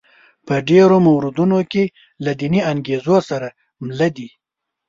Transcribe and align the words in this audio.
په 0.47 0.55
ډېرو 0.69 0.97
موردونو 1.07 1.59
کې 1.71 1.83
له 2.25 2.31
دیني 2.39 2.61
انګېزو 2.71 3.17
سره 3.29 3.47
مله 3.85 4.07
دي. 4.15 4.29